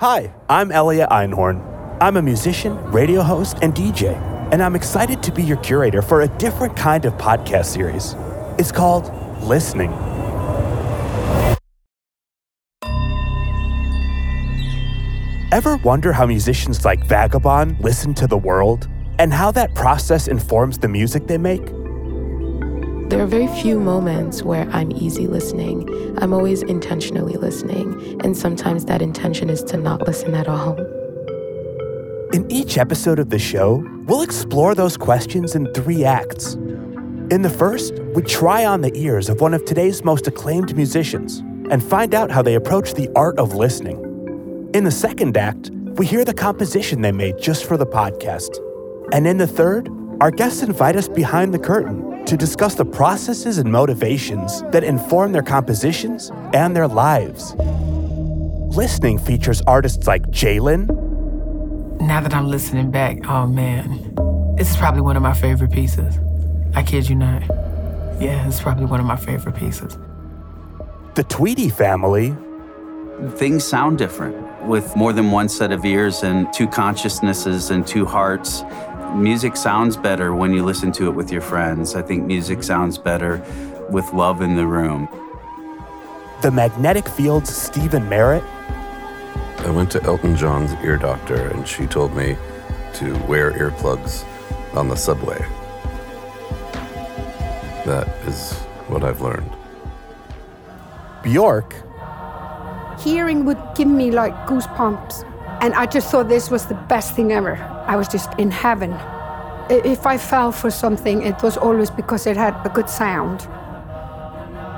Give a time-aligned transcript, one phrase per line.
[0.00, 1.98] Hi, I'm Elliot Einhorn.
[2.00, 4.14] I'm a musician, radio host, and DJ,
[4.52, 8.14] and I'm excited to be your curator for a different kind of podcast series.
[8.60, 9.90] It's called Listening.
[15.50, 18.86] Ever wonder how musicians like Vagabon listen to the world
[19.18, 21.72] and how that process informs the music they make?
[23.08, 25.88] There are very few moments where I'm easy listening.
[26.20, 30.78] I'm always intentionally listening, and sometimes that intention is to not listen at all.
[32.34, 36.52] In each episode of the show, we'll explore those questions in three acts.
[37.30, 41.38] In the first, we try on the ears of one of today's most acclaimed musicians
[41.70, 44.70] and find out how they approach the art of listening.
[44.74, 48.58] In the second act, we hear the composition they made just for the podcast.
[49.14, 49.88] And in the third,
[50.20, 55.32] our guests invite us behind the curtain to discuss the processes and motivations that inform
[55.32, 57.54] their compositions and their lives.
[58.76, 60.88] Listening features artists like Jlin.
[62.02, 64.14] Now that I'm listening back, oh man,
[64.56, 66.18] this is probably one of my favorite pieces.
[66.74, 67.42] I kid you not.
[68.20, 69.96] Yeah, it's probably one of my favorite pieces.
[71.14, 72.36] The Tweedy family.
[73.36, 78.04] Things sound different with more than one set of ears and two consciousnesses and two
[78.04, 78.62] hearts.
[79.14, 81.94] Music sounds better when you listen to it with your friends.
[81.94, 83.42] I think music sounds better
[83.90, 85.08] with love in the room.
[86.42, 88.44] The Magnetic Fields' Stephin Merritt.
[89.58, 92.36] I went to Elton John's ear doctor and she told me
[92.94, 94.24] to wear earplugs
[94.76, 95.38] on the subway.
[97.84, 98.52] That is
[98.86, 99.50] what I've learned.
[101.22, 101.74] Bjork.
[103.00, 105.24] Hearing would give me like goosebumps.
[105.60, 107.56] And I just thought this was the best thing ever.
[107.86, 108.92] I was just in heaven.
[109.70, 113.46] If I fell for something, it was always because it had a good sound.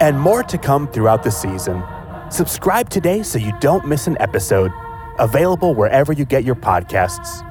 [0.00, 1.82] and more to come throughout the season.
[2.30, 4.72] Subscribe today so you don't miss an episode.
[5.18, 7.44] Available wherever you get your podcasts.